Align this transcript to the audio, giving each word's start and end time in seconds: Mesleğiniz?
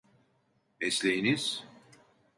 Mesleğiniz? 0.81 1.63